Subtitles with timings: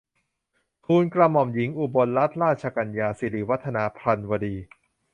[0.85, 4.55] ทูลกระหม่อมหญิงอุบลรัตนราชกัญญา สิริวัฒนาพรรณวดี